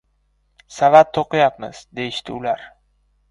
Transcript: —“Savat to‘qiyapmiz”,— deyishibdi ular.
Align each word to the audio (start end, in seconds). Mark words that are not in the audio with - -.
—“Savat 0.77 1.11
to‘qiyapmiz”,— 1.17 1.81
deyishibdi 1.99 2.35
ular. 2.39 2.65